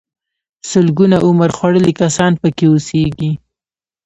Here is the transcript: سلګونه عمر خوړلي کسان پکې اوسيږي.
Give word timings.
سلګونه 0.69 1.17
عمر 1.27 1.49
خوړلي 1.57 1.93
کسان 2.01 2.31
پکې 2.41 2.65
اوسيږي. 2.69 3.31